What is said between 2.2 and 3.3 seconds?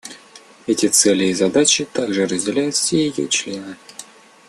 разделяют все ее